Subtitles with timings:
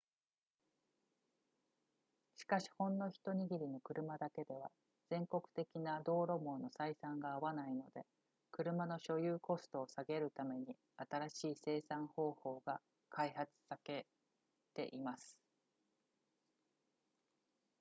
[2.33, 4.71] しかしほんの一握りの車だけでは
[5.11, 8.03] 全国的な道路網の採算が合わないので
[8.51, 14.07] 車の所有コストを下げるために新しい生産方法が開発さけ
[14.73, 15.37] ています